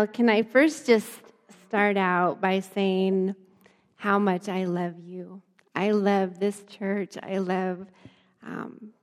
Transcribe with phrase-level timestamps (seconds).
[0.00, 1.10] Well, can I first just
[1.66, 3.34] start out by saying
[3.96, 5.42] how much I love you?
[5.74, 7.18] I love this church.
[7.22, 7.84] I love
[8.42, 8.94] um,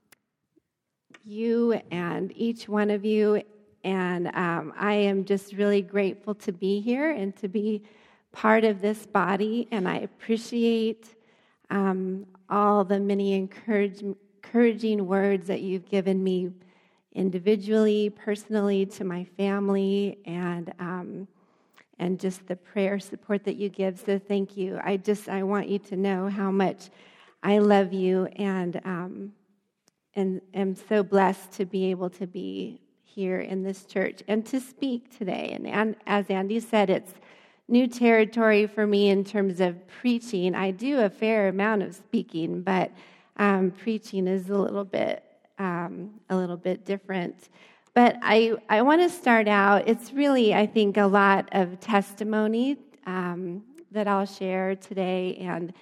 [1.24, 3.44] you and each one of you.
[3.84, 7.84] And um, I am just really grateful to be here and to be
[8.32, 9.68] part of this body.
[9.70, 11.14] And I appreciate
[11.70, 16.50] um, all the many encouraging words that you've given me
[17.12, 21.28] individually, personally, to my family, and um,
[21.98, 23.98] and just the prayer support that you give.
[23.98, 24.78] So thank you.
[24.82, 26.90] I just I want you to know how much
[27.42, 29.32] I love you, and um,
[30.14, 34.60] and am so blessed to be able to be here in this church and to
[34.60, 35.50] speak today.
[35.52, 37.12] And, and as Andy said, it's
[37.66, 40.54] new territory for me in terms of preaching.
[40.54, 42.92] I do a fair amount of speaking, but
[43.36, 45.24] um, preaching is a little bit
[45.58, 47.48] um, a little bit different.
[47.94, 49.88] But I, I want to start out.
[49.88, 52.76] It's really, I think, a lot of testimony
[53.06, 55.72] um, that I'll share today, and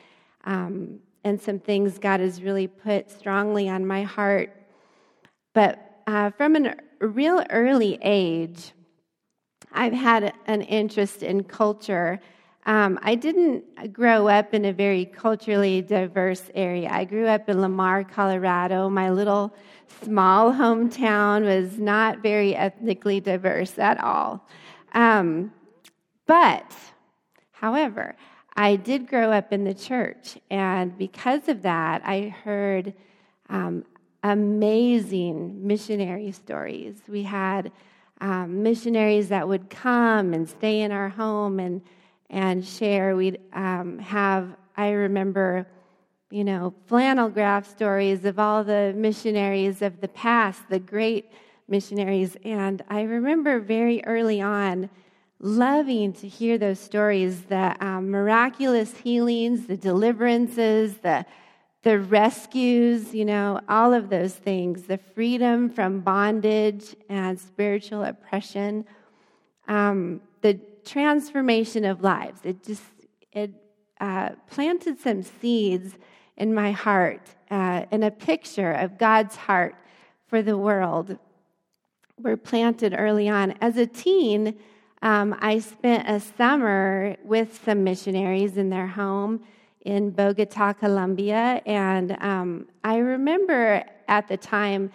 [0.44, 4.54] um, and some things God has really put strongly on my heart.
[5.54, 8.72] But uh, from a real early age,
[9.72, 12.20] I've had an interest in culture.
[12.67, 16.89] Um, I didn't grow up in a very culturally diverse area.
[16.91, 18.89] I grew up in Lamar, Colorado.
[18.89, 19.55] My little
[20.03, 24.48] small hometown was not very ethnically diverse at all.
[24.94, 25.53] Um,
[26.27, 26.75] but,
[27.53, 28.17] however,
[28.56, 32.94] I did grow up in the church, and because of that, I heard
[33.48, 33.84] um,
[34.25, 36.97] amazing missionary stories.
[37.06, 37.70] We had
[38.20, 41.81] um, missionaries that would come and stay in our home and
[42.30, 43.16] and share.
[43.16, 45.66] We'd um, have, I remember,
[46.30, 51.30] you know, flannel graph stories of all the missionaries of the past, the great
[51.69, 52.36] missionaries.
[52.44, 54.91] And I remember very early on
[55.41, 61.27] loving to hear those stories the um, miraculous healings, the deliverances, the
[61.86, 68.84] the rescues, you know, all of those things, the freedom from bondage and spiritual oppression,
[69.69, 72.41] um, the transformation of lives.
[72.44, 72.82] It just
[73.32, 73.52] it
[74.00, 75.97] uh, planted some seeds
[76.36, 79.75] in my heart uh, and a picture of God's heart
[80.28, 81.19] for the world
[82.20, 83.52] were planted early on.
[83.60, 84.58] As a teen,
[85.02, 89.44] um, I spent a summer with some missionaries in their home
[89.84, 94.91] in Bogota, Colombia, and um, I remember at the time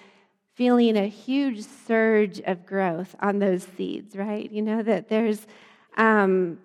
[0.55, 4.51] feeling a huge surge of growth on those seeds, right?
[4.51, 5.47] You know, that there's
[5.97, 6.59] um,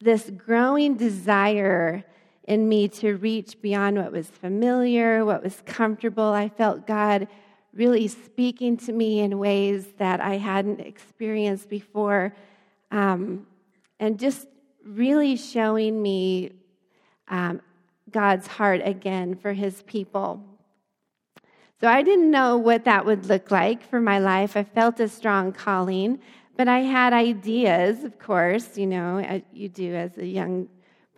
[0.00, 2.04] this growing desire
[2.44, 6.24] in me to reach beyond what was familiar, what was comfortable.
[6.24, 7.28] I felt God
[7.72, 12.34] really speaking to me in ways that I hadn't experienced before,
[12.90, 13.46] um,
[14.00, 14.48] and just
[14.84, 16.52] really showing me
[17.28, 17.60] um,
[18.10, 20.42] God's heart again for his people.
[21.80, 24.56] So I didn't know what that would look like for my life.
[24.56, 26.20] I felt a strong calling.
[26.60, 30.68] But I had ideas, of course, you know, you do as a young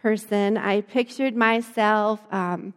[0.00, 0.56] person.
[0.56, 2.72] I pictured myself um,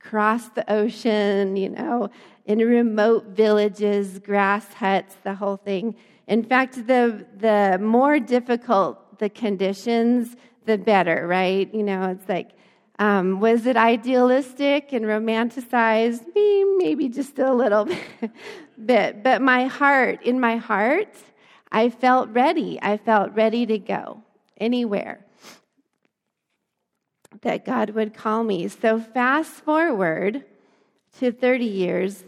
[0.00, 2.08] across the ocean, you know,
[2.46, 5.94] in remote villages, grass huts, the whole thing.
[6.26, 11.68] In fact, the, the more difficult the conditions, the better, right?
[11.74, 12.52] You know, it's like,
[12.98, 16.24] um, was it idealistic and romanticized?
[16.78, 17.86] Maybe just a little
[18.86, 19.22] bit.
[19.22, 21.14] But my heart, in my heart,
[21.70, 22.78] I felt ready.
[22.80, 24.22] I felt ready to go
[24.58, 25.20] anywhere
[27.42, 28.68] that God would call me.
[28.68, 30.44] So, fast forward
[31.18, 32.24] to 30 years,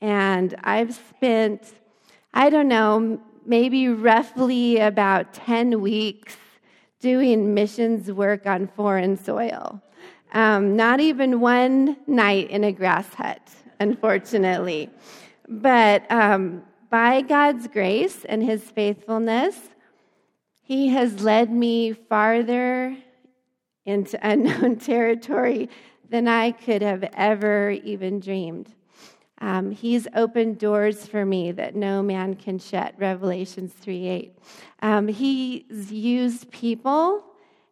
[0.00, 1.74] and I've spent,
[2.32, 6.36] I don't know, maybe roughly about 10 weeks
[7.00, 9.80] doing missions work on foreign soil.
[10.32, 13.42] Um, not even one night in a grass hut,
[13.78, 14.90] unfortunately.
[15.48, 16.62] But um,
[16.94, 19.58] by God's grace and his faithfulness,
[20.62, 22.96] he has led me farther
[23.84, 25.68] into unknown territory
[26.08, 28.72] than I could have ever even dreamed.
[29.38, 34.38] Um, he's opened doors for me that no man can shut, Revelations 3 8.
[34.82, 37.24] Um, he's used people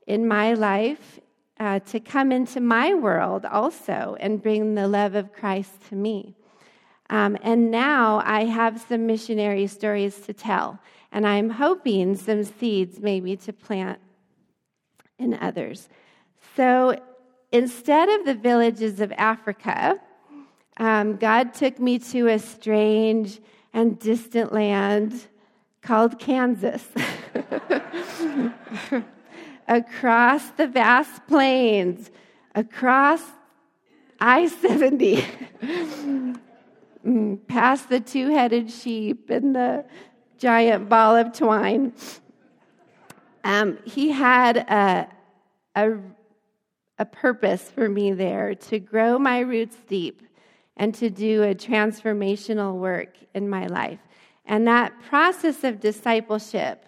[0.09, 1.21] in my life
[1.61, 6.35] uh, to come into my world also and bring the love of Christ to me.
[7.13, 10.79] Um, and now I have some missionary stories to tell,
[11.13, 13.99] and I'm hoping some seeds maybe to plant
[15.19, 15.91] in others.
[16.57, 16.99] So
[17.53, 20.01] instead of the villages of Africa,
[20.79, 23.41] um, God took me to a strange
[23.75, 25.27] and distant land
[25.83, 26.89] called Kansas.
[29.69, 32.11] across the vast plains,
[32.55, 33.23] across
[34.19, 35.17] I 70,
[35.63, 36.41] mm,
[37.49, 39.85] past the two headed sheep and the
[40.39, 41.93] giant ball of twine.
[43.45, 45.09] Um, he had a,
[45.75, 45.93] a,
[46.99, 50.23] a purpose for me there to grow my roots deep
[50.77, 53.99] and to do a transformational work in my life.
[54.47, 56.87] And that process of discipleship,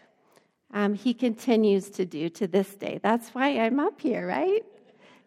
[0.72, 2.98] um, he continues to do to this day.
[3.02, 4.64] That's why I'm up here, right?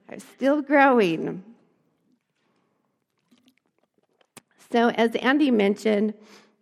[0.09, 1.43] I'm still growing.
[4.71, 6.13] So, as Andy mentioned,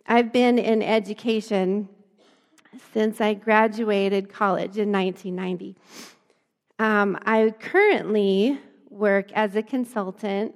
[0.06, 1.90] I've been in education
[2.94, 5.75] since I graduated college in 1990.
[6.78, 8.60] Um, I currently
[8.92, 10.54] work as a consultant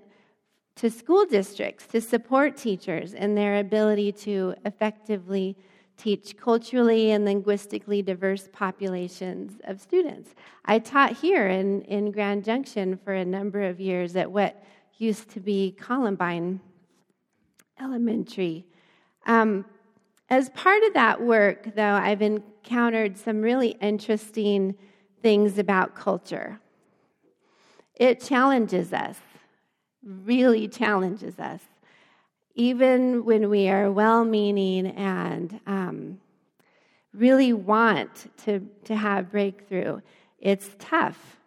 [0.75, 5.57] to school districts to support teachers in their ability to effectively
[5.97, 10.35] teach culturally and linguistically diverse populations of students.
[10.65, 14.63] I taught here in, in Grand Junction for a number of years at what
[14.97, 16.61] used to be Columbine
[17.81, 18.65] Elementary.
[19.25, 19.63] Um,
[20.29, 24.75] as part of that work, though, I've encountered some really interesting
[25.21, 26.59] things about culture.
[27.95, 29.17] It challenges us,
[30.03, 31.61] really challenges us,
[32.55, 36.19] even when we are well meaning and um,
[37.13, 40.01] really want to, to have breakthrough.
[40.37, 41.37] It's tough.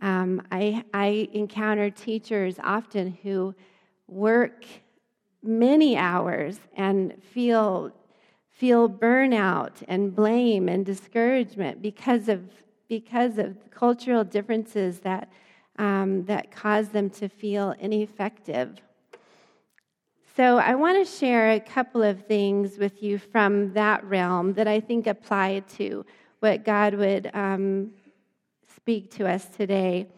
[0.00, 3.54] Um, I, I encounter teachers often who
[4.06, 4.64] work
[5.44, 7.92] many hours and feel
[8.50, 12.40] feel burnout and blame and discouragement because of
[12.88, 15.28] because of cultural differences that
[15.78, 18.80] um, that cause them to feel ineffective.
[20.36, 24.66] So I want to share a couple of things with you from that realm that
[24.66, 26.04] I think apply to
[26.40, 27.92] what God would um,
[28.76, 30.08] speak to us today.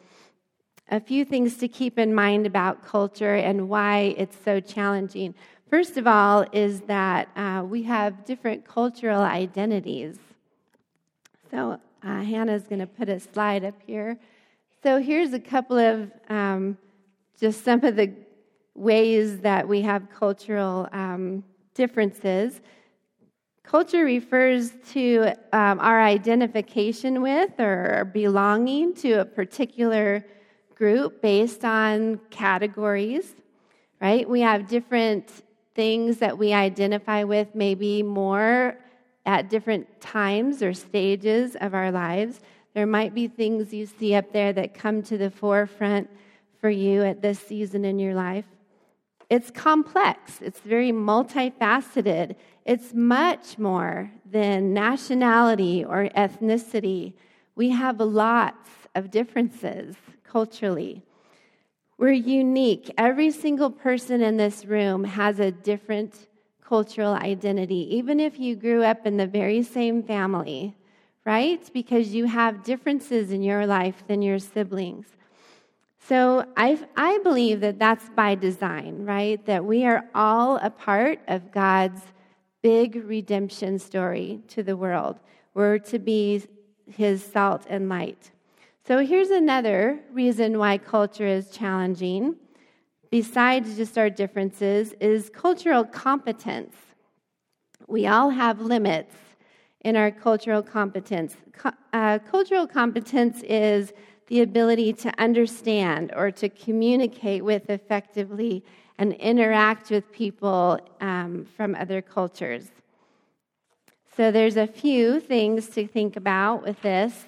[0.88, 5.34] A few things to keep in mind about culture and why it's so challenging.
[5.68, 10.16] First of all, is that uh, we have different cultural identities.
[11.50, 14.16] So, uh, Hannah's going to put a slide up here.
[14.84, 16.78] So, here's a couple of um,
[17.40, 18.12] just some of the
[18.76, 21.42] ways that we have cultural um,
[21.74, 22.60] differences.
[23.64, 30.24] Culture refers to um, our identification with or belonging to a particular
[30.76, 33.34] group based on categories,
[34.00, 34.28] right?
[34.28, 35.30] We have different
[35.74, 38.78] things that we identify with maybe more
[39.24, 42.40] at different times or stages of our lives.
[42.74, 46.08] There might be things you see up there that come to the forefront
[46.60, 48.44] for you at this season in your life.
[49.28, 52.36] It's complex, it's very multifaceted.
[52.64, 57.14] It's much more than nationality or ethnicity.
[57.54, 59.96] We have lots of differences
[60.36, 61.02] culturally.
[61.96, 62.92] We're unique.
[62.98, 66.12] Every single person in this room has a different
[66.62, 70.76] cultural identity, even if you grew up in the very same family,
[71.24, 71.62] right?
[71.72, 75.06] Because you have differences in your life than your siblings.
[76.06, 79.40] So I, I believe that that's by design, right?
[79.46, 82.02] That we are all a part of God's
[82.60, 85.16] big redemption story to the world.
[85.54, 86.42] We're to be
[86.86, 88.32] his salt and light.
[88.86, 92.36] So here's another reason why culture is challenging,
[93.10, 96.76] besides just our differences, is cultural competence.
[97.88, 99.16] We all have limits
[99.80, 101.36] in our cultural competence.
[101.92, 103.92] Uh, cultural competence is
[104.28, 108.64] the ability to understand or to communicate with effectively
[108.98, 112.70] and interact with people um, from other cultures.
[114.16, 117.24] So, there's a few things to think about with this.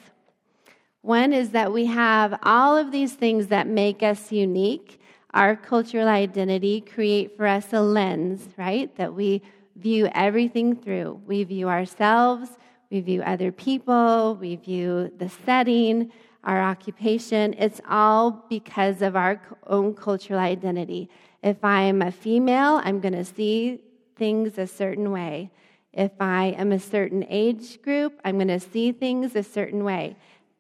[1.08, 5.00] One is that we have all of these things that make us unique.
[5.32, 8.94] Our cultural identity create for us a lens, right?
[8.96, 9.40] That we
[9.76, 11.22] view everything through.
[11.24, 12.50] We view ourselves,
[12.90, 16.12] we view other people, we view the setting,
[16.44, 17.54] our occupation.
[17.54, 21.08] It's all because of our own cultural identity.
[21.42, 23.80] If I'm a female, I'm going to see
[24.16, 25.52] things a certain way.
[25.94, 30.16] If I am a certain age group, I'm going to see things a certain way.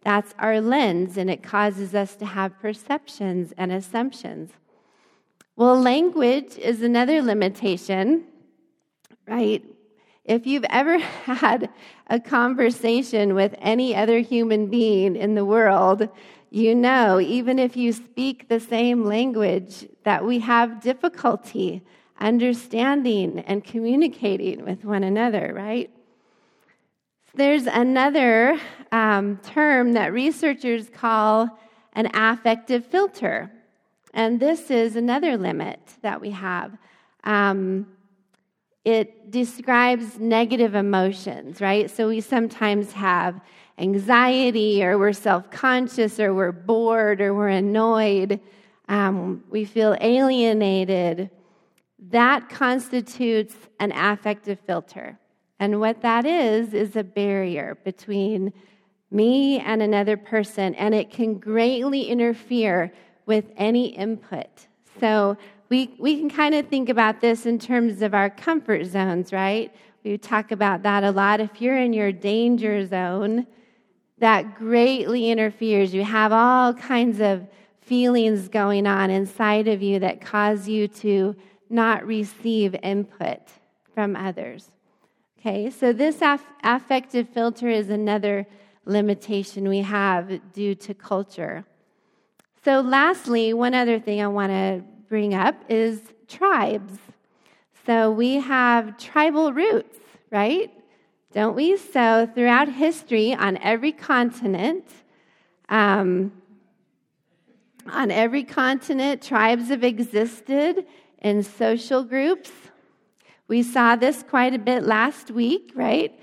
[0.08, 4.52] That's our lens, and it causes us to have perceptions and assumptions.
[5.54, 8.24] Well, language is another limitation,
[9.26, 9.62] right?
[10.24, 10.96] If you've ever
[11.26, 11.68] had
[12.06, 16.08] a conversation with any other human being in the world,
[16.48, 21.82] you know, even if you speak the same language, that we have difficulty
[22.18, 25.90] understanding and communicating with one another, right?
[27.34, 28.58] There's another
[28.90, 31.58] um, term that researchers call
[31.92, 33.50] an affective filter.
[34.14, 36.76] And this is another limit that we have.
[37.24, 37.86] Um,
[38.84, 41.90] it describes negative emotions, right?
[41.90, 43.40] So we sometimes have
[43.76, 48.40] anxiety, or we're self conscious, or we're bored, or we're annoyed.
[48.88, 51.30] Um, we feel alienated.
[52.10, 55.18] That constitutes an affective filter.
[55.60, 58.52] And what that is, is a barrier between
[59.10, 62.92] me and another person, and it can greatly interfere
[63.26, 64.68] with any input.
[65.00, 65.36] So
[65.68, 69.74] we, we can kind of think about this in terms of our comfort zones, right?
[70.04, 71.40] We talk about that a lot.
[71.40, 73.46] If you're in your danger zone,
[74.18, 75.92] that greatly interferes.
[75.94, 77.46] You have all kinds of
[77.80, 81.36] feelings going on inside of you that cause you to
[81.70, 83.40] not receive input
[83.94, 84.70] from others.
[85.40, 88.44] Okay, so this aff- affective filter is another
[88.86, 91.64] limitation we have due to culture.
[92.64, 96.98] So, lastly, one other thing I want to bring up is tribes.
[97.86, 99.98] So, we have tribal roots,
[100.30, 100.72] right?
[101.32, 101.76] Don't we?
[101.76, 104.86] So, throughout history, on every continent,
[105.68, 106.32] um,
[107.86, 110.84] on every continent, tribes have existed
[111.22, 112.50] in social groups.
[113.48, 116.18] We saw this quite a bit last week, right?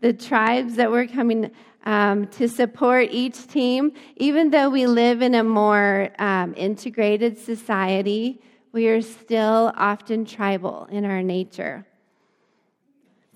[0.00, 1.50] The tribes that were coming
[1.84, 3.92] um, to support each team.
[4.16, 10.86] Even though we live in a more um, integrated society, we are still often tribal
[10.90, 11.84] in our nature.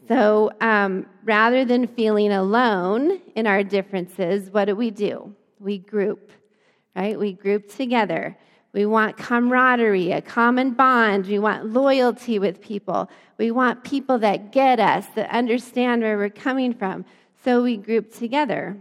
[0.06, 5.34] So um, rather than feeling alone in our differences, what do we do?
[5.58, 6.30] We group,
[6.94, 7.18] right?
[7.18, 8.36] We group together.
[8.72, 11.26] We want camaraderie, a common bond.
[11.26, 13.10] We want loyalty with people.
[13.36, 17.04] We want people that get us, that understand where we're coming from.
[17.44, 18.76] So we group together.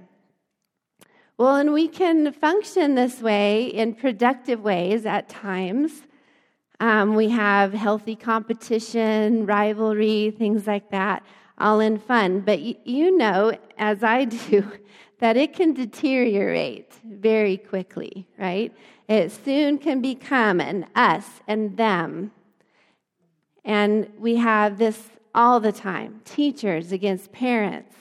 [1.37, 6.03] Well, and we can function this way in productive ways at times.
[6.79, 11.23] Um, we have healthy competition, rivalry, things like that,
[11.57, 12.41] all in fun.
[12.41, 14.71] But y- you know, as I do,
[15.21, 18.75] that it can deteriorate very quickly, right?
[19.07, 22.31] It soon can become an us and them.
[23.63, 27.95] And we have this all the time teachers against parents,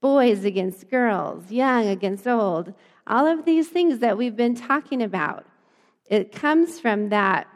[0.00, 2.74] boys against girls, young against old,
[3.06, 5.46] all of these things that we've been talking about.
[6.06, 7.46] It comes from that,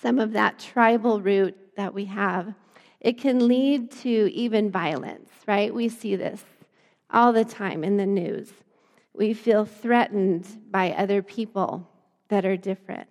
[0.00, 2.54] some of that tribal root that we have.
[3.00, 5.74] It can lead to even violence, right?
[5.74, 6.44] We see this
[7.10, 8.50] all the time in the news.
[9.14, 11.88] We feel threatened by other people
[12.28, 13.08] that are different.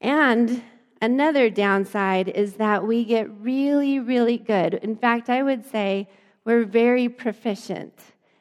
[0.00, 0.62] And
[1.00, 4.74] another downside is that we get really, really good.
[4.74, 6.08] In fact, I would say
[6.44, 7.94] we're very proficient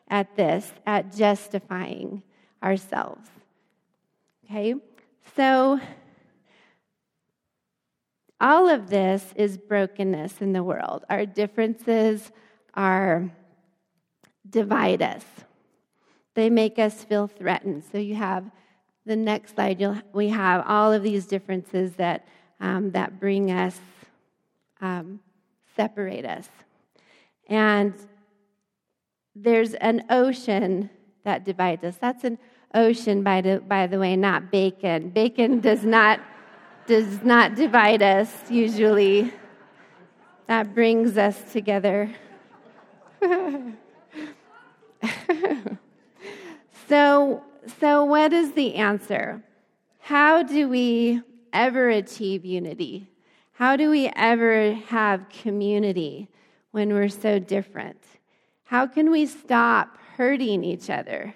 [0.07, 2.23] at this, at justifying
[2.63, 3.29] ourselves.
[4.45, 4.75] Okay?
[5.35, 5.79] So,
[8.39, 11.05] all of this is brokenness in the world.
[11.09, 12.31] Our differences
[12.73, 13.31] are
[14.51, 15.25] divide us.
[16.35, 17.83] They make us feel threatened.
[17.91, 18.51] So you have
[19.05, 20.03] the next slide.
[20.13, 22.25] We have all of these differences that
[22.61, 23.77] um, that bring us,
[24.79, 25.19] um,
[25.75, 26.47] separate us.
[27.47, 27.93] And
[29.35, 30.89] there's an ocean
[31.23, 31.97] that divides us.
[31.97, 32.37] That's an
[32.73, 35.09] ocean, by the, by the way, not bacon.
[35.09, 36.21] Bacon does not,
[36.87, 39.33] does not divide us usually,
[40.47, 42.13] that brings us together.
[46.87, 47.43] so,
[47.79, 49.43] so, what is the answer?
[49.99, 51.21] How do we
[51.53, 53.07] ever achieve unity?
[53.53, 56.29] How do we ever have community
[56.71, 58.01] when we're so different?
[58.63, 61.35] How can we stop hurting each other?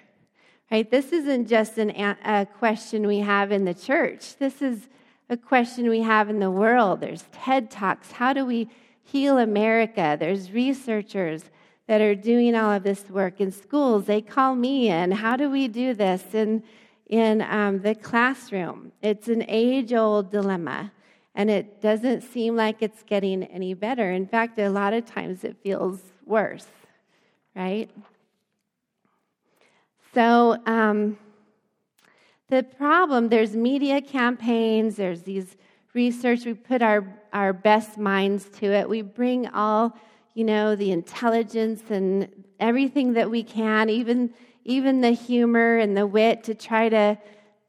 [0.70, 0.90] Right?
[0.90, 4.36] This isn't just an, a question we have in the church.
[4.36, 4.88] This is
[5.28, 7.00] a question we have in the world.
[7.00, 8.12] There's TED Talks.
[8.12, 8.68] How do we
[9.02, 10.16] heal America?
[10.18, 11.44] There's researchers
[11.86, 14.06] that are doing all of this work in schools.
[14.06, 15.12] They call me in.
[15.12, 16.62] How do we do this in,
[17.06, 18.92] in um, the classroom?
[19.02, 20.92] It's an age old dilemma,
[21.34, 24.10] and it doesn't seem like it's getting any better.
[24.10, 26.66] In fact, a lot of times it feels worse,
[27.54, 27.90] right?
[30.12, 31.18] So, um,
[32.48, 35.56] the problem there's media campaigns, there's these
[35.94, 39.96] research, we put our, our best minds to it, we bring all
[40.36, 42.28] you know, the intelligence and
[42.60, 47.16] everything that we can, even, even the humor and the wit to try to,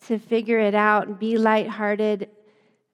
[0.06, 2.30] to figure it out and be lighthearted.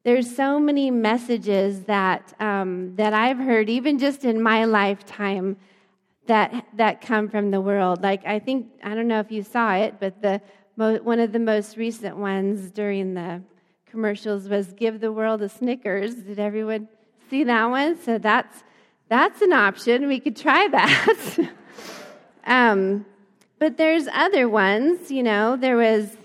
[0.04, 5.58] There's so many messages that, um, that I've heard, even just in my lifetime,
[6.28, 8.02] that that come from the world.
[8.02, 10.42] Like I think I don't know if you saw it, but the
[10.76, 13.42] one of the most recent ones during the
[13.86, 16.88] commercials was "Give the world a Snickers." Did everyone
[17.30, 18.00] see that one?
[18.00, 18.64] So that's
[19.10, 20.08] that's an option.
[20.08, 21.38] We could try that.
[22.46, 23.06] um,
[23.60, 25.12] but there's other ones.
[25.12, 26.18] You know, there was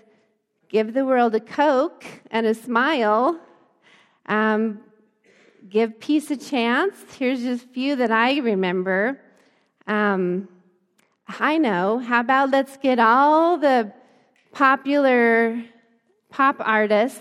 [0.68, 3.38] "Give the world a Coke and a smile."
[4.26, 4.80] Um,
[5.68, 6.96] give peace a chance.
[7.18, 9.20] Here's just a few that I remember.
[9.86, 10.48] Um,
[11.38, 11.98] I know.
[11.98, 13.92] How about let's get all the
[14.52, 15.62] popular
[16.30, 17.20] pop artists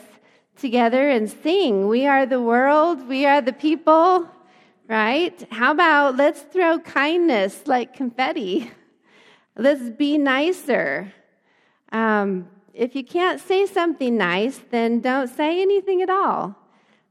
[0.58, 1.88] together and sing?
[1.88, 4.30] We are the world, we are the people,
[4.88, 5.48] right?
[5.52, 8.72] How about let's throw kindness like confetti?
[9.60, 11.12] Let's be nicer.
[11.92, 16.56] Um, if you can't say something nice, then don't say anything at all.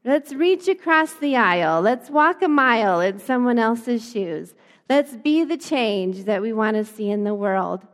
[0.04, 1.80] Let's reach across the aisle.
[1.80, 4.54] Let's walk a mile in someone else's shoes.
[4.88, 7.84] Let's be the change that we want to see in the world.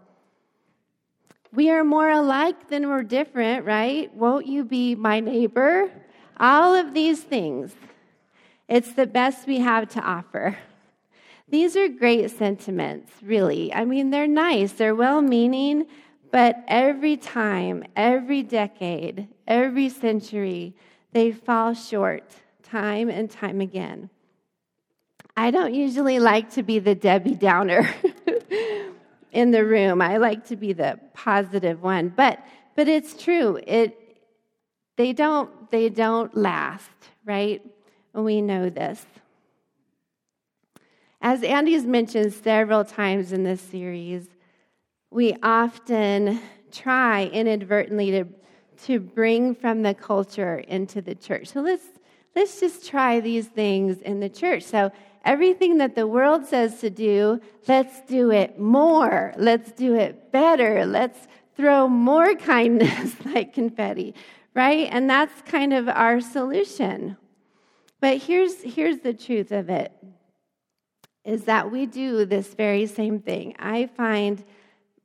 [1.54, 4.14] We are more alike than we're different, right?
[4.14, 5.90] Won't you be my neighbor?
[6.38, 7.74] All of these things.
[8.68, 10.58] It's the best we have to offer.
[11.48, 13.72] These are great sentiments, really.
[13.74, 15.86] I mean, they're nice, they're well meaning,
[16.30, 20.74] but every time, every decade, every century,
[21.12, 22.24] they fall short
[22.62, 24.08] time and time again.
[25.36, 27.94] I don't usually like to be the Debbie Downer
[29.32, 30.00] in the room.
[30.00, 32.08] I like to be the positive one.
[32.08, 32.38] But
[32.74, 33.58] but it's true.
[33.66, 33.98] It
[34.96, 36.90] they don't they don't last,
[37.24, 37.62] right?
[38.14, 39.04] We know this.
[41.20, 44.28] As Andy's mentioned several times in this series,
[45.10, 46.40] we often
[46.72, 48.26] try inadvertently to,
[48.84, 51.48] to bring from the culture into the church.
[51.48, 51.84] So let's
[52.34, 54.62] let's just try these things in the church.
[54.62, 54.90] So
[55.24, 59.32] everything that the world says to do, let's do it more.
[59.36, 60.86] Let's do it better.
[60.86, 64.14] Let's throw more kindness like confetti,
[64.54, 64.88] right?
[64.90, 67.16] And that's kind of our solution.
[68.02, 69.92] But here's, here's the truth of it
[71.24, 73.54] is that we do this very same thing.
[73.60, 74.44] I find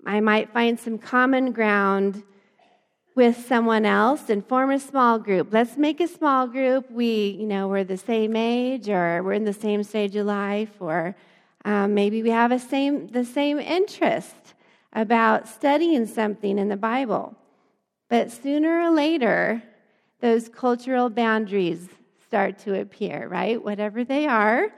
[0.03, 2.23] I might find some common ground
[3.13, 5.49] with someone else and form a small group.
[5.51, 6.89] Let's make a small group.
[6.89, 10.71] We, you know, we're the same age or we're in the same stage of life
[10.79, 11.15] or
[11.65, 14.55] um, maybe we have a same, the same interest
[14.93, 17.35] about studying something in the Bible.
[18.09, 19.61] But sooner or later,
[20.19, 21.89] those cultural boundaries
[22.27, 23.63] start to appear, right?
[23.63, 24.69] Whatever they are.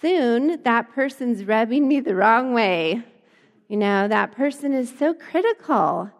[0.00, 3.02] Soon, that person's rubbing me the wrong way.
[3.68, 6.10] You know, that person is so critical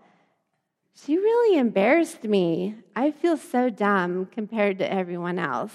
[1.05, 2.74] she really embarrassed me.
[2.94, 5.72] I feel so dumb compared to everyone else.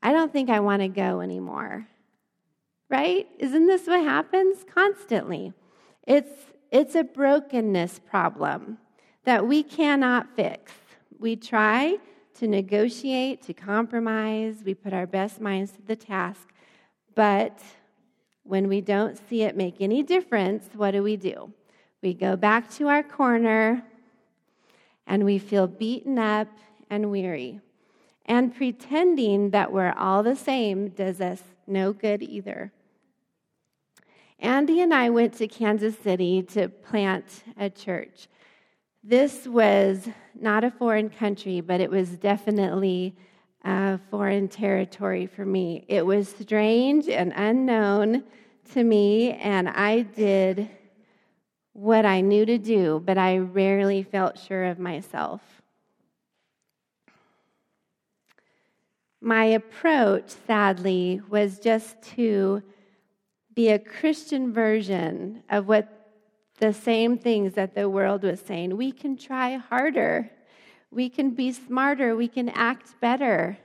[0.00, 1.88] I don't think I want to go anymore.
[2.88, 3.26] Right?
[3.38, 5.52] Isn't this what happens constantly?
[6.06, 6.30] It's,
[6.70, 8.78] it's a brokenness problem
[9.24, 10.72] that we cannot fix.
[11.18, 11.96] We try
[12.38, 16.48] to negotiate, to compromise, we put our best minds to the task,
[17.14, 17.58] but
[18.42, 21.52] when we don't see it make any difference, what do we do?
[22.02, 23.82] We go back to our corner
[25.06, 26.48] and we feel beaten up
[26.90, 27.60] and weary.
[28.26, 32.72] And pretending that we're all the same does us no good either.
[34.38, 38.28] Andy and I went to Kansas City to plant a church.
[39.08, 43.14] This was not a foreign country, but it was definitely
[43.64, 45.84] a foreign territory for me.
[45.86, 48.24] It was strange and unknown
[48.72, 50.68] to me, and I did
[51.72, 55.40] what I knew to do, but I rarely felt sure of myself.
[59.20, 62.60] My approach, sadly, was just to
[63.54, 65.95] be a Christian version of what
[66.56, 68.76] the same things that the world was saying.
[68.76, 70.30] We can try harder,
[70.90, 73.58] we can be smarter, we can act better.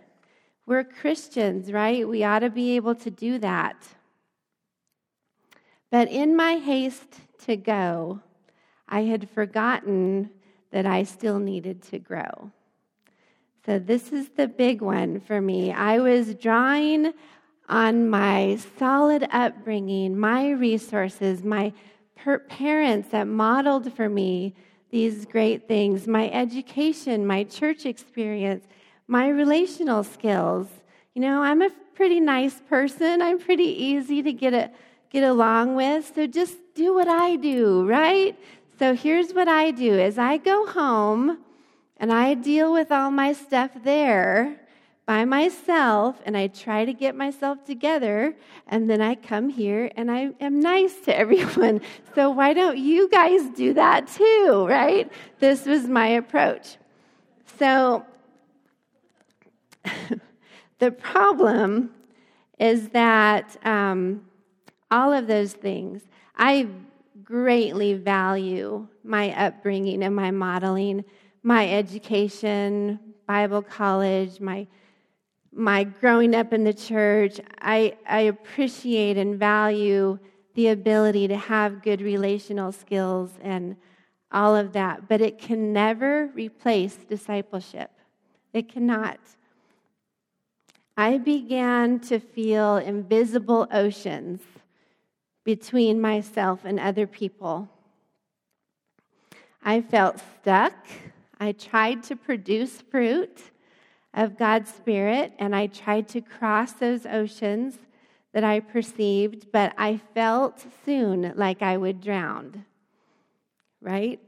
[0.66, 2.08] We're Christians, right?
[2.08, 3.88] We ought to be able to do that.
[5.90, 8.22] But in my haste to go,
[8.88, 10.30] I had forgotten
[10.72, 12.52] that I still needed to grow.
[13.66, 15.72] So, this is the big one for me.
[15.72, 17.14] I was drawing
[17.70, 21.74] on my solid upbringing, my resources, my
[22.50, 24.54] parents that modeled for me
[24.90, 28.66] these great things, my education, my church experience,
[29.08, 30.68] my relational skills.
[31.14, 34.74] You know, I'm a pretty nice person, I'm pretty easy to get it
[35.12, 36.12] get along with.
[36.16, 38.38] So just do what I do, right?
[38.80, 41.40] So here's what I do is I go home
[41.98, 44.58] and I deal with all my stuff there,
[45.06, 48.36] by myself and I try to get myself together,
[48.68, 51.82] and then I come here and I am nice to everyone.
[52.16, 55.12] So why don't you guys do that too, right?
[55.40, 56.78] This was my approach.
[57.60, 58.06] So
[60.80, 61.92] the problem
[62.60, 64.26] is that um,
[64.92, 66.04] all of those things,
[66.36, 66.68] I
[67.24, 71.04] greatly value my upbringing and my modeling,
[71.44, 74.68] my education, Bible college, my
[75.54, 77.40] my growing up in the church.
[77.62, 80.18] I, I appreciate and value
[80.54, 83.76] the ability to have good relational skills and
[84.32, 87.92] all of that, but it can never replace discipleship.
[88.54, 89.20] It cannot.
[90.96, 94.42] I began to feel invisible oceans
[95.44, 97.70] between myself and other people.
[99.64, 100.76] I felt stuck.
[101.40, 103.51] I tried to produce fruit
[104.14, 107.78] of God's Spirit, and I tried to cross those oceans
[108.34, 112.66] that I perceived, but I felt soon like I would drown.
[113.82, 114.20] Right?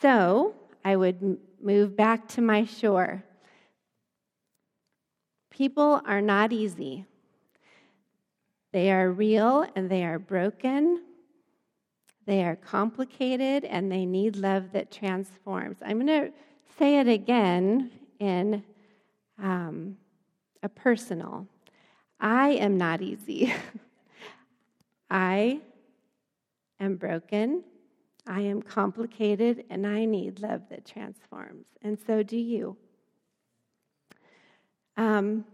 [0.00, 3.24] So I would move back to my shore.
[5.50, 7.06] People are not easy.
[8.72, 11.02] They are real and they are broken.
[12.26, 15.78] They are complicated and they need love that transforms.
[15.84, 16.32] I'm going to
[16.78, 18.62] say it again in
[19.42, 19.96] um,
[20.62, 21.46] a personal.
[22.20, 23.52] I am not easy.
[25.10, 25.60] I
[26.80, 27.62] am broken.
[28.26, 31.66] I am complicated and I need love that transforms.
[31.82, 32.76] And so do you.
[34.96, 35.44] Um,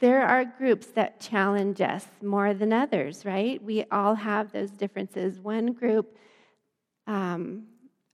[0.00, 3.62] there are groups that challenge us more than others, right?
[3.62, 5.38] We all have those differences.
[5.38, 6.18] One group
[7.06, 7.64] um,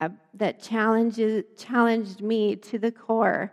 [0.03, 3.53] uh, that challenges, challenged me to the core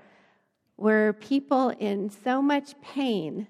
[0.77, 3.45] were people in so much pain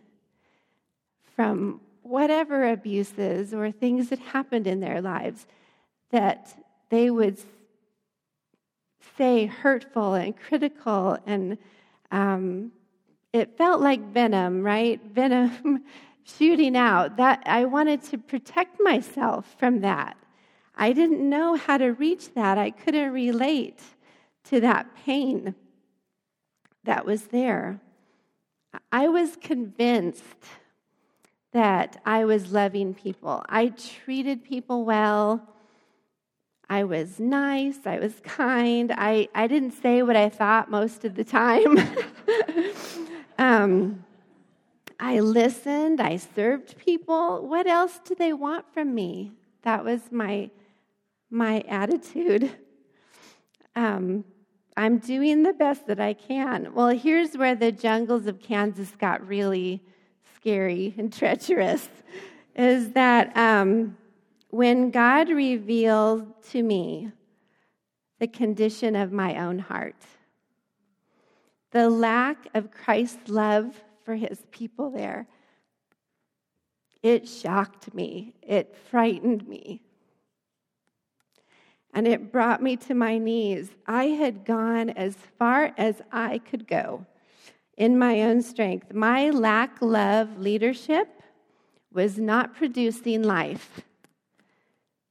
[1.35, 5.47] from whatever abuses or things that happened in their lives
[6.11, 6.53] that
[6.89, 7.37] they would
[9.17, 11.57] say hurtful and critical and
[12.11, 12.71] um,
[13.31, 14.99] it felt like venom right?
[15.13, 15.83] Venom
[16.23, 17.15] shooting out.
[17.15, 20.17] That i wanted to protect myself from that
[20.81, 22.57] I didn't know how to reach that.
[22.57, 23.81] I couldn't relate
[24.45, 25.53] to that pain
[26.85, 27.81] that was there.
[28.89, 30.45] I was convinced
[31.51, 33.43] that I was loving people.
[33.49, 35.45] I treated people well.
[36.69, 37.79] I was nice.
[37.85, 38.93] I was kind.
[38.95, 41.77] I, I didn't say what I thought most of the time.
[43.37, 44.05] um,
[44.97, 45.99] I listened.
[45.99, 47.45] I served people.
[47.45, 49.33] What else do they want from me?
[49.63, 50.51] That was my
[51.29, 52.51] my attitude.
[53.75, 54.23] Um,
[54.75, 56.73] I'm doing the best that I can.
[56.73, 59.83] Well, here's where the jungles of Kansas got really
[60.35, 61.89] scary and treacherous
[62.55, 63.97] is that um,
[64.49, 67.11] when God revealed to me
[68.19, 69.95] the condition of my own heart,
[71.71, 75.27] the lack of Christ's love for his people there,
[77.03, 78.33] it shocked me.
[78.41, 79.81] It frightened me
[81.93, 83.71] and it brought me to my knees.
[83.87, 87.05] I had gone as far as I could go
[87.77, 88.93] in my own strength.
[88.93, 91.07] My lack love leadership
[91.91, 93.81] was not producing life,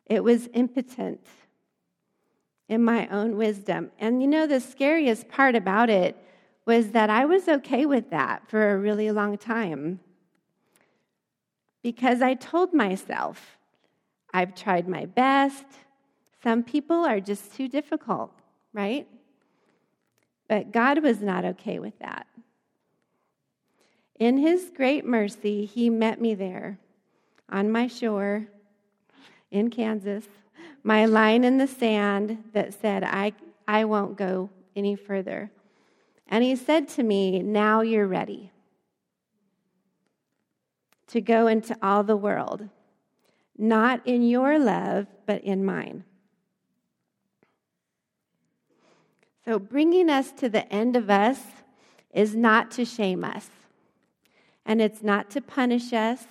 [0.06, 1.20] it was impotent
[2.68, 3.90] in my own wisdom.
[3.98, 6.16] And you know, the scariest part about it
[6.66, 10.00] was that I was okay with that for a really long time.
[11.82, 13.58] Because I told myself,
[14.34, 15.64] I've tried my best.
[16.42, 18.32] Some people are just too difficult,
[18.72, 19.06] right?
[20.48, 22.26] But God was not okay with that.
[24.18, 26.78] In His great mercy, He met me there
[27.50, 28.46] on my shore
[29.50, 30.26] in Kansas,
[30.82, 33.32] my line in the sand that said, I,
[33.66, 35.50] I won't go any further.
[36.26, 38.52] And He said to me, Now you're ready
[41.08, 42.68] to go into all the world,
[43.56, 46.04] not in your love, but in mine.
[49.48, 51.40] So, bringing us to the end of us
[52.12, 53.48] is not to shame us,
[54.66, 56.26] and it's not to punish us,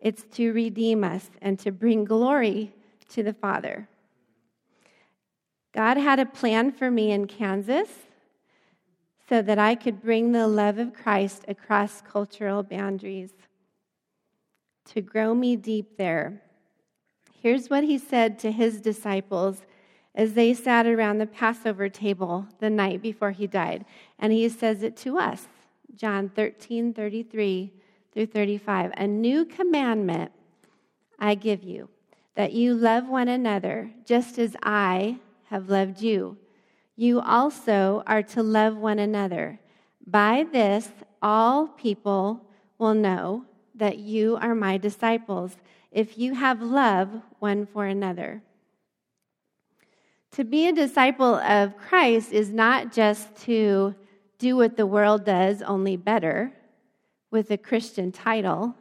[0.00, 2.72] it's to redeem us and to bring glory
[3.10, 3.86] to the Father.
[5.72, 7.88] God had a plan for me in Kansas
[9.28, 13.30] so that I could bring the love of Christ across cultural boundaries,
[14.86, 16.42] to grow me deep there.
[17.40, 19.62] Here's what he said to his disciples
[20.14, 23.84] as they sat around the Passover table the night before he died.
[24.18, 25.48] And he says it to us
[25.94, 27.72] John 13, 33
[28.12, 28.92] through 35.
[28.96, 30.32] A new commandment
[31.18, 31.88] I give you,
[32.34, 36.36] that you love one another just as I have loved you.
[36.96, 39.60] You also are to love one another.
[40.06, 40.88] By this,
[41.22, 42.42] all people
[42.78, 43.44] will know
[43.74, 45.56] that you are my disciples
[45.90, 48.42] if you have love one for another.
[50.32, 53.94] To be a disciple of Christ is not just to
[54.38, 56.52] do what the world does, only better,
[57.32, 58.76] with a Christian title.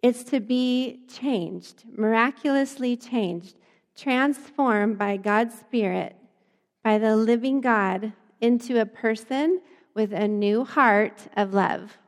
[0.00, 3.56] It's to be changed, miraculously changed,
[3.96, 6.14] transformed by God's Spirit,
[6.84, 9.60] by the living God, into a person
[9.94, 11.98] with a new heart of love.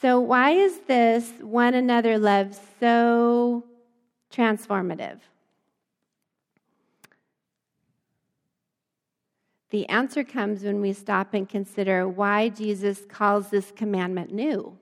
[0.00, 3.64] So, why is this one another love so
[4.32, 5.18] transformative?
[9.74, 14.78] The answer comes when we stop and consider why Jesus calls this commandment new.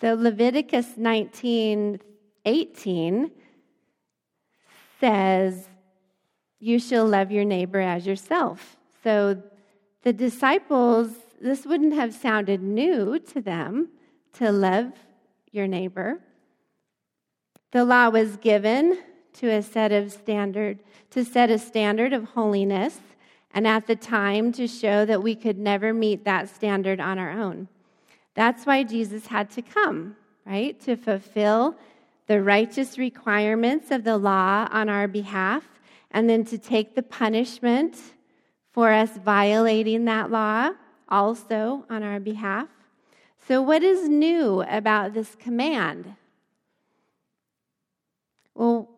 [0.00, 2.00] So Leviticus 19
[2.44, 3.30] 18
[4.98, 5.68] says,
[6.58, 8.78] You shall love your neighbor as yourself.
[9.04, 9.40] So
[10.02, 13.90] the disciples, this wouldn't have sounded new to them
[14.40, 14.90] to love
[15.52, 16.18] your neighbor.
[17.70, 18.98] The law was given
[19.34, 20.78] to a set of standard
[21.14, 22.98] to set a standard of holiness
[23.52, 27.30] and at the time to show that we could never meet that standard on our
[27.30, 27.68] own.
[28.34, 30.78] That's why Jesus had to come, right?
[30.80, 31.76] To fulfill
[32.26, 35.62] the righteous requirements of the law on our behalf
[36.10, 37.96] and then to take the punishment
[38.72, 40.70] for us violating that law
[41.08, 42.66] also on our behalf.
[43.46, 46.16] So, what is new about this command?
[48.54, 48.88] Well,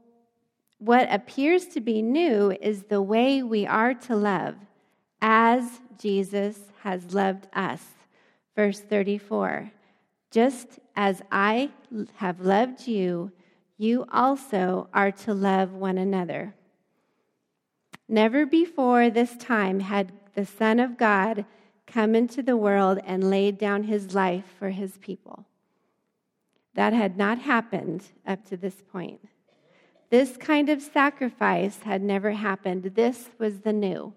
[0.79, 4.57] what appears to be new is the way we are to love
[5.21, 7.83] as Jesus has loved us.
[8.55, 9.71] Verse 34
[10.31, 11.71] Just as I
[12.17, 13.33] have loved you,
[13.79, 16.55] you also are to love one another.
[18.09, 21.45] Never before this time had the Son of God
[21.87, 25.47] come into the world and laid down his life for his people.
[26.75, 29.21] That had not happened up to this point.
[30.09, 32.93] This kind of sacrifice had never happened.
[32.95, 34.13] This was the new.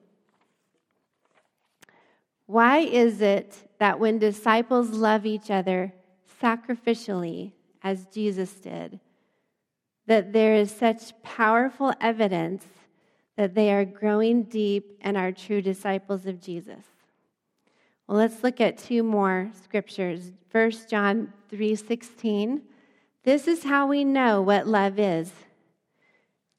[2.46, 5.94] Why is it that when disciples love each other
[6.42, 7.52] sacrificially,
[7.84, 9.00] as Jesus did,
[10.06, 12.66] that there is such powerful evidence
[13.38, 16.84] that they are growing deep and are true disciples of Jesus?
[18.08, 20.32] Well, let's look at two more scriptures.
[20.52, 22.62] 1 John 3:16.
[23.24, 25.32] This is how we know what love is.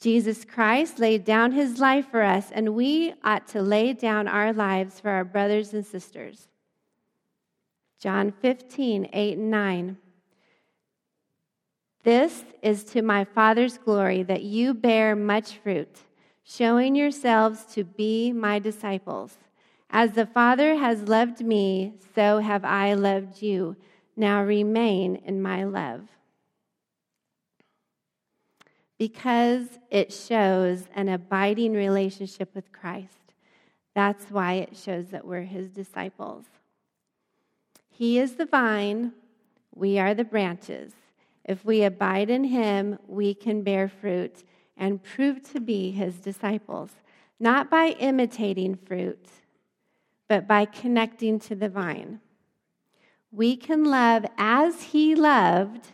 [0.01, 4.51] Jesus Christ laid down his life for us, and we ought to lay down our
[4.51, 6.49] lives for our brothers and sisters.
[8.01, 9.99] John 15, 8 and 9.
[12.03, 15.99] This is to my Father's glory that you bear much fruit,
[16.43, 19.37] showing yourselves to be my disciples.
[19.91, 23.77] As the Father has loved me, so have I loved you.
[24.17, 26.09] Now remain in my love
[29.01, 33.33] because it shows an abiding relationship with Christ.
[33.95, 36.45] That's why it shows that we're his disciples.
[37.89, 39.13] He is the vine,
[39.75, 40.93] we are the branches.
[41.47, 44.45] If we abide in him, we can bear fruit
[44.77, 46.91] and prove to be his disciples,
[47.41, 49.31] not by imitating fruit,
[50.29, 52.21] but by connecting to the vine.
[53.33, 55.87] We can love as he loved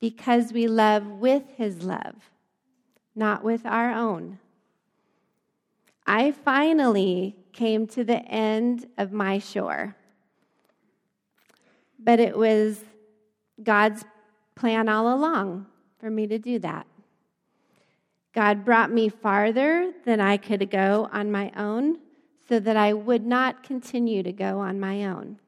[0.00, 2.30] because we love with his love,
[3.14, 4.38] not with our own.
[6.06, 9.96] I finally came to the end of my shore,
[11.98, 12.84] but it was
[13.62, 14.04] God's
[14.54, 15.66] plan all along
[15.98, 16.86] for me to do that.
[18.32, 21.98] God brought me farther than I could go on my own
[22.48, 25.38] so that I would not continue to go on my own.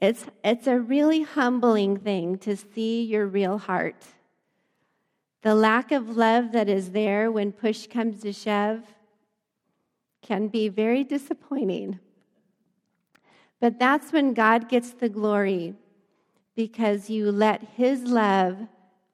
[0.00, 4.02] It's, it's a really humbling thing to see your real heart.
[5.42, 8.82] The lack of love that is there when push comes to shove
[10.22, 11.98] can be very disappointing.
[13.60, 15.74] But that's when God gets the glory
[16.56, 18.58] because you let His love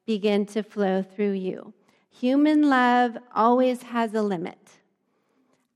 [0.05, 1.73] begin to flow through you.
[2.09, 4.57] Human love always has a limit.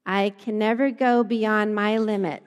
[0.06, 2.44] I can never go beyond my limit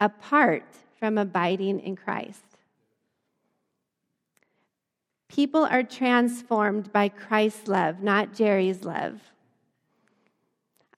[0.00, 0.64] apart
[1.02, 2.44] from abiding in Christ.
[5.28, 9.20] People are transformed by Christ's love, not Jerry's love.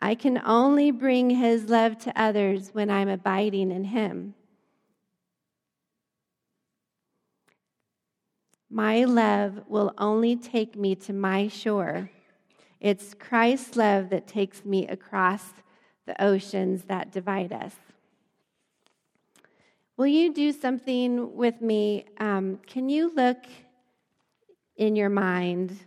[0.02, 4.34] I can only bring his love to others when I'm abiding in him.
[8.68, 12.10] My love will only take me to my shore.
[12.78, 15.54] It's Christ's love that takes me across
[16.04, 17.74] the oceans that divide us.
[19.96, 22.07] Will you do something with me?
[22.18, 23.38] Um, can you look
[24.76, 25.78] in your mind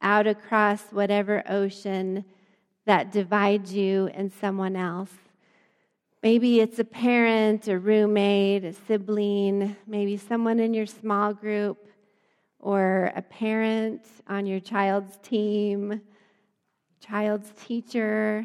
[0.00, 2.24] out across whatever ocean
[2.84, 5.12] that divides you and someone else?
[6.24, 11.78] Maybe it's a parent, a roommate, a sibling, maybe someone in your small group
[12.58, 16.00] or a parent on your child's team,
[16.98, 18.44] child's teacher.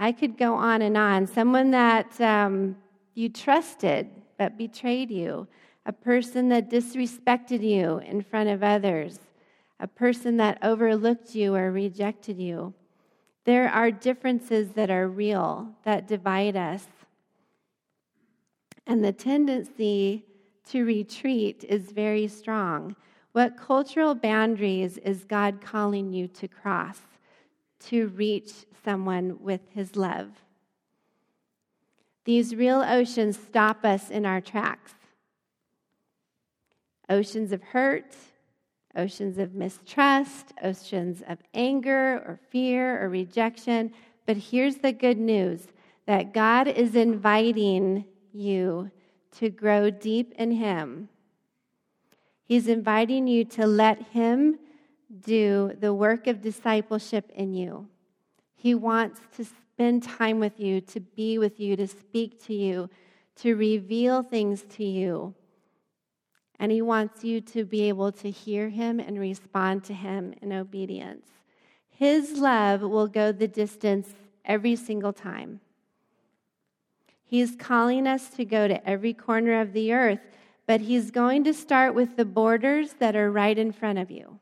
[0.00, 1.28] I could go on and on.
[1.28, 2.74] Someone that um,
[3.14, 5.46] you trusted but betrayed you,
[5.86, 9.18] a person that disrespected you in front of others,
[9.80, 12.72] a person that overlooked you or rejected you.
[13.44, 16.86] There are differences that are real that divide us.
[18.86, 20.24] And the tendency
[20.70, 22.94] to retreat is very strong.
[23.32, 27.00] What cultural boundaries is God calling you to cross
[27.86, 28.52] to reach
[28.84, 30.28] someone with his love?
[32.24, 34.94] These real oceans stop us in our tracks.
[37.08, 38.14] Oceans of hurt,
[38.94, 43.92] oceans of mistrust, oceans of anger or fear or rejection.
[44.26, 45.66] But here's the good news
[46.06, 48.90] that God is inviting you
[49.38, 51.08] to grow deep in Him.
[52.44, 54.58] He's inviting you to let Him
[55.20, 57.88] do the work of discipleship in you.
[58.62, 62.88] He wants to spend time with you, to be with you, to speak to you,
[63.40, 65.34] to reveal things to you.
[66.60, 70.52] And He wants you to be able to hear Him and respond to Him in
[70.52, 71.26] obedience.
[71.90, 75.58] His love will go the distance every single time.
[77.24, 80.20] He's calling us to go to every corner of the earth,
[80.68, 84.38] but He's going to start with the borders that are right in front of you.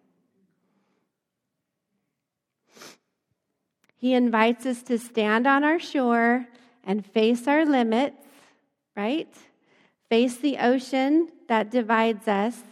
[4.00, 6.46] He invites us to stand on our shore
[6.84, 8.24] and face our limits,
[8.96, 9.28] right?
[10.08, 12.62] Face the ocean that divides us,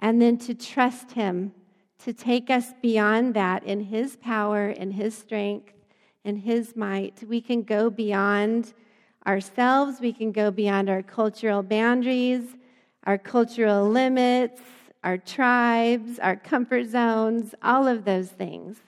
[0.00, 1.52] and then to trust Him
[2.00, 5.72] to take us beyond that in His power, in His strength,
[6.24, 7.22] in His might.
[7.28, 8.74] We can go beyond
[9.24, 12.56] ourselves, we can go beyond our cultural boundaries,
[13.04, 14.60] our cultural limits,
[15.04, 18.78] our tribes, our comfort zones, all of those things.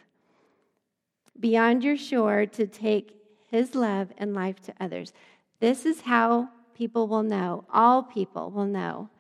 [1.45, 3.19] Beyond your shore to take
[3.51, 5.13] his love and life to others.
[5.61, 9.11] This is how people will know, all people will know,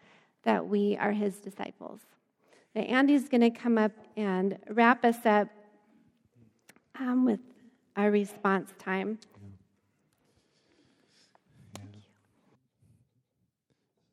[0.45, 2.01] that we are his disciples.
[2.75, 5.49] Now, Andy's going to come up and wrap us up
[6.99, 7.41] um, with
[7.95, 9.19] our response time.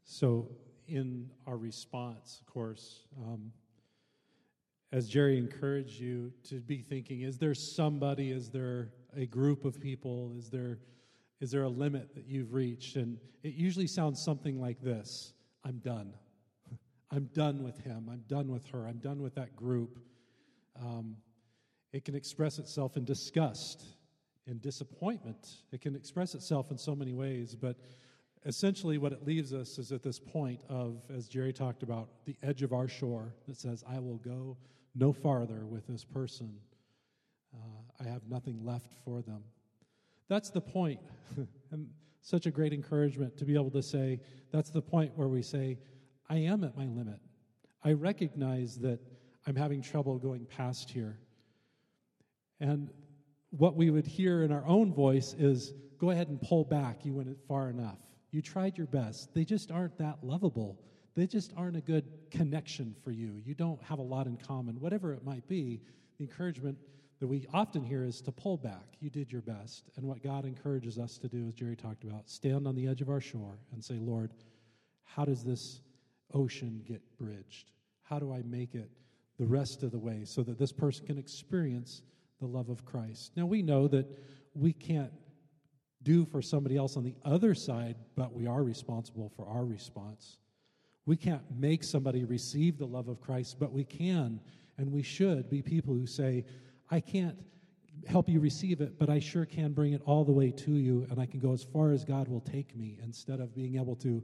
[0.04, 0.50] So,
[0.86, 3.54] in our response, of course, um,
[4.91, 9.80] as Jerry encouraged you to be thinking, is there somebody, is there a group of
[9.80, 10.80] people, is there,
[11.39, 12.97] is there a limit that you've reached?
[12.97, 16.13] And it usually sounds something like this I'm done.
[17.12, 18.10] I'm done with him.
[18.12, 18.86] I'm done with her.
[18.86, 19.99] I'm done with that group.
[20.80, 21.15] Um,
[21.93, 23.84] it can express itself in disgust,
[24.47, 25.47] in disappointment.
[25.71, 27.77] It can express itself in so many ways, but
[28.45, 32.36] essentially what it leaves us is at this point of as jerry talked about the
[32.41, 34.58] edge of our shore that says i will go
[34.95, 36.54] no farther with this person.
[37.54, 39.43] Uh, i have nothing left for them.
[40.27, 40.99] That's the point.
[41.71, 41.88] And
[42.21, 44.19] such a great encouragement to be able to say
[44.51, 45.77] that's the point where we say
[46.30, 47.19] i am at my limit.
[47.84, 48.99] I recognize that
[49.47, 51.17] i'm having trouble going past here.
[52.60, 52.89] And
[53.51, 57.06] what we would hear in our own voice is go ahead and pull back.
[57.06, 57.99] You went far enough.
[58.32, 59.34] You tried your best.
[59.34, 60.80] They just aren't that lovable.
[61.15, 63.41] They just aren't a good connection for you.
[63.45, 64.80] You don't have a lot in common.
[64.80, 65.82] Whatever it might be,
[66.17, 66.78] the encouragement
[67.19, 68.96] that we often hear is to pull back.
[69.00, 69.90] You did your best.
[69.96, 73.02] And what God encourages us to do, as Jerry talked about, stand on the edge
[73.02, 74.31] of our shore and say, Lord,
[75.04, 75.81] how does this
[76.33, 77.71] ocean get bridged?
[78.04, 78.90] How do I make it
[79.38, 82.02] the rest of the way so that this person can experience
[82.40, 83.33] the love of Christ?
[83.35, 84.08] Now, we know that
[84.54, 85.12] we can't
[86.04, 90.38] do for somebody else on the other side, but we are responsible for our response.
[91.06, 94.39] We can't make somebody receive the love of Christ, but we can
[94.77, 96.43] and we should be people who say,
[96.89, 97.37] I can't
[98.08, 101.06] help you receive it, but I sure can bring it all the way to you,
[101.10, 103.95] and I can go as far as God will take me instead of being able
[103.97, 104.23] to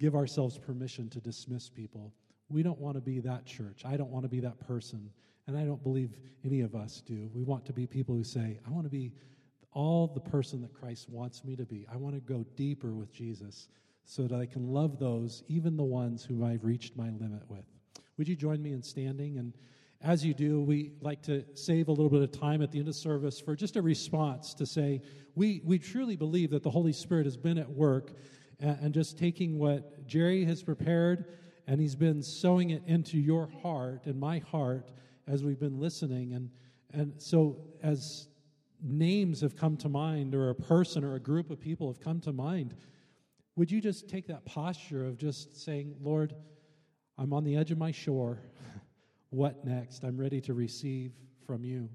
[0.00, 2.12] give ourselves permission to dismiss people.
[2.48, 3.82] We don't want to be that church.
[3.84, 5.10] I don't want to be that person.
[5.46, 7.30] And I don't believe any of us do.
[7.32, 9.12] We want to be people who say, I want to be
[9.72, 11.86] all the person that Christ wants me to be.
[11.92, 13.68] I want to go deeper with Jesus
[14.04, 17.64] so that I can love those, even the ones whom I've reached my limit with.
[18.16, 19.38] Would you join me in standing?
[19.38, 19.54] And
[20.00, 22.88] as you do, we like to save a little bit of time at the end
[22.88, 25.00] of service for just a response to say,
[25.34, 28.12] we, we truly believe that the Holy Spirit has been at work
[28.60, 31.24] and, and just taking what Jerry has prepared
[31.66, 34.90] and he's been sowing it into your heart and my heart
[35.26, 36.34] as we've been listening.
[36.34, 36.50] And,
[36.92, 38.28] and so, as
[38.82, 42.20] names have come to mind, or a person or a group of people have come
[42.20, 42.74] to mind,
[43.56, 46.34] would you just take that posture of just saying, Lord,
[47.18, 48.38] I'm on the edge of my shore.
[49.30, 50.02] what next?
[50.02, 51.12] I'm ready to receive
[51.46, 51.88] from you.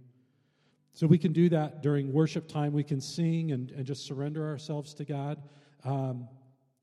[0.94, 2.74] So we can do that during worship time.
[2.74, 5.42] We can sing and, and just surrender ourselves to God.
[5.84, 6.28] Um,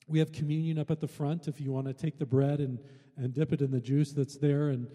[0.09, 2.79] we have communion up at the front if you want to take the bread and,
[3.17, 4.87] and dip it in the juice that's there and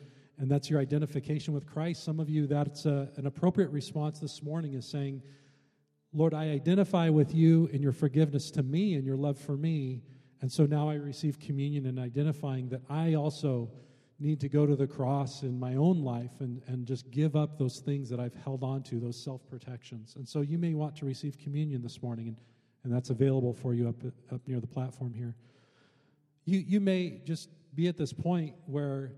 [0.41, 2.03] and that's your identification with Christ.
[2.03, 5.21] Some of you, that's a, an appropriate response this morning is saying,
[6.14, 10.01] Lord, I identify with you in your forgiveness to me and your love for me.
[10.41, 13.70] And so now I receive communion and identifying that I also
[14.20, 17.57] need to go to the cross in my own life and, and just give up
[17.57, 20.16] those things that I've held on to, those self protections.
[20.16, 22.38] And so you may want to receive communion this morning, and,
[22.84, 23.95] and that's available for you up,
[24.32, 25.36] up near the platform here.
[26.45, 29.14] You, you may just be at this point where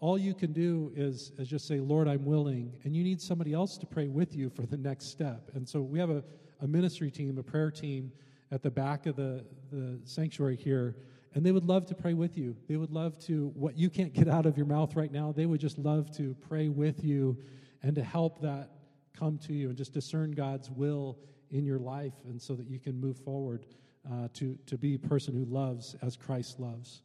[0.00, 2.72] all you can do is, is just say, Lord, I'm willing.
[2.84, 5.50] And you need somebody else to pray with you for the next step.
[5.54, 6.24] And so we have a,
[6.60, 8.10] a ministry team, a prayer team
[8.50, 10.96] at the back of the, the sanctuary here.
[11.34, 12.56] And they would love to pray with you.
[12.66, 15.46] They would love to, what you can't get out of your mouth right now, they
[15.46, 17.36] would just love to pray with you
[17.82, 18.70] and to help that
[19.16, 21.18] come to you and just discern God's will
[21.50, 23.66] in your life and so that you can move forward
[24.10, 27.02] uh, to, to be a person who loves as Christ loves.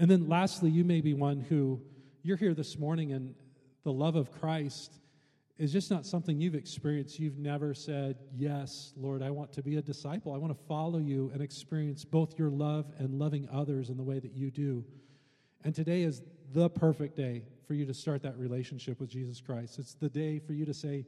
[0.00, 1.78] And then lastly, you may be one who
[2.22, 3.34] you're here this morning and
[3.84, 4.98] the love of Christ
[5.58, 7.18] is just not something you've experienced.
[7.18, 10.32] You've never said, Yes, Lord, I want to be a disciple.
[10.32, 14.02] I want to follow you and experience both your love and loving others in the
[14.02, 14.86] way that you do.
[15.64, 16.22] And today is
[16.54, 19.78] the perfect day for you to start that relationship with Jesus Christ.
[19.78, 21.04] It's the day for you to say,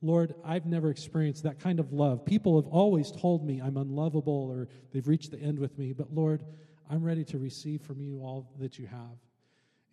[0.00, 2.24] Lord, I've never experienced that kind of love.
[2.24, 6.12] People have always told me I'm unlovable or they've reached the end with me, but
[6.12, 6.42] Lord,
[6.92, 9.16] I'm ready to receive from you all that you have.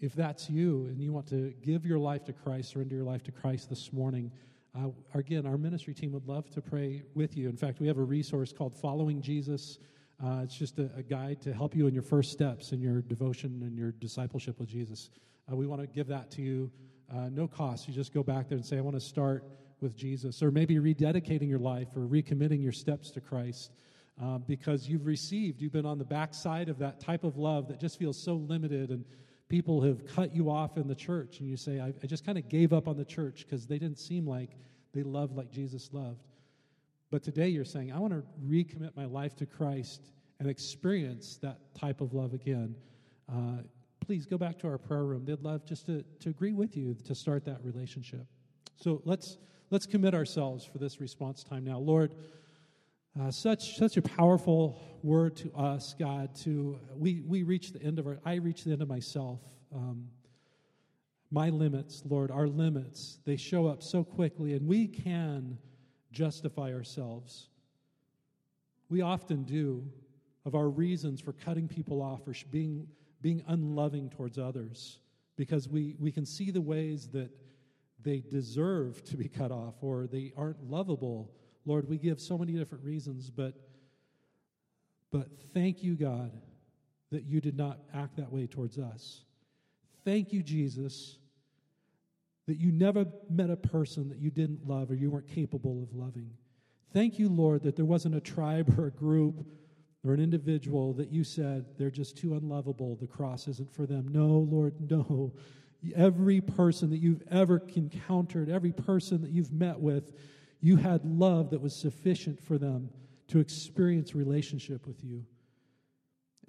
[0.02, 3.24] If that's you and you want to give your life to Christ, surrender your life
[3.24, 4.30] to Christ this morning,
[4.78, 7.48] uh, again, our ministry team would love to pray with you.
[7.48, 9.80] In fact, we have a resource called Following Jesus.
[10.22, 13.02] Uh, it's just a, a, guide to help you in your first steps in your
[13.02, 15.10] devotion and your discipleship with Jesus.
[15.50, 16.70] Uh, we want to give that to you,
[17.16, 17.88] uh, no cost.
[17.88, 19.46] You just go back there and say, I want to start
[19.80, 23.72] with Jesus, or maybe rededicating your life or recommitting your steps to Christ
[24.22, 27.80] uh, because you've received, you've been on the backside of that type of love that
[27.80, 29.06] just feels so limited, and
[29.48, 32.38] people have cut you off in the church, and you say, I, I just kind
[32.38, 34.52] of gave up on the church because they didn't seem like
[34.94, 36.28] they loved like Jesus loved.
[37.12, 40.02] But today you're saying, I want to recommit my life to Christ
[40.40, 42.76] and experience that type of love again.
[43.32, 43.64] Uh,
[44.00, 45.26] please go back to our prayer room.
[45.26, 48.26] They'd love just to, to agree with you to start that relationship.
[48.76, 49.38] So let's
[49.72, 51.78] let's commit ourselves for this response time now.
[51.78, 52.16] Lord,
[53.18, 56.36] uh, such such a powerful word to us, God.
[56.44, 58.20] To we we reach the end of our.
[58.26, 59.40] I reach the end of myself.
[59.74, 60.10] Um,
[61.32, 63.20] my limits, Lord, our limits.
[63.26, 65.58] They show up so quickly, and we can
[66.12, 67.50] justify ourselves.
[68.90, 69.88] We often do
[70.46, 72.88] of our reasons for cutting people off or being
[73.22, 75.00] being unloving towards others
[75.36, 77.30] because we we can see the ways that
[78.02, 81.32] they deserve to be cut off or they aren't lovable
[81.70, 83.54] Lord, we give so many different reasons, but
[85.12, 86.32] but thank you, God,
[87.12, 89.22] that you did not act that way towards us.
[90.04, 91.20] Thank you, Jesus,
[92.48, 95.94] that you never met a person that you didn't love or you weren't capable of
[95.94, 96.32] loving.
[96.92, 99.46] Thank you, Lord, that there wasn't a tribe or a group
[100.04, 102.96] or an individual that you said they're just too unlovable.
[102.96, 104.08] The cross isn't for them.
[104.08, 105.34] No, Lord, no.
[105.96, 110.14] Every person that you've ever encountered, every person that you've met with,
[110.62, 112.90] you had love that was sufficient for them
[113.28, 115.24] to experience relationship with you.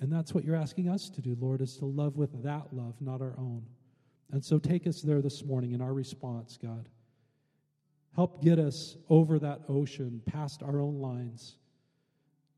[0.00, 2.94] And that's what you're asking us to do, Lord, is to love with that love,
[3.00, 3.62] not our own.
[4.32, 6.88] And so take us there this morning in our response, God.
[8.16, 11.56] Help get us over that ocean, past our own lines,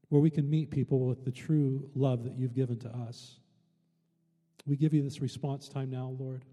[0.09, 3.40] where we can meet people with the true love that you've given to us.
[4.66, 6.44] We give you this response time now, Lord.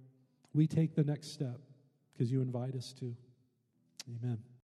[0.54, 1.60] We take the next step
[2.14, 3.16] because you invite us to.
[4.10, 4.49] Amen.